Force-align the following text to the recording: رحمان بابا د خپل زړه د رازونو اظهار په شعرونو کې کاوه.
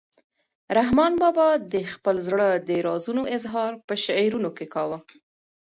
رحمان 0.77 1.13
بابا 1.21 1.49
د 1.73 1.75
خپل 1.93 2.15
زړه 2.27 2.47
د 2.67 2.69
رازونو 2.87 3.23
اظهار 3.37 3.71
په 3.87 3.93
شعرونو 4.03 4.49
کې 4.57 4.65
کاوه. 4.75 4.99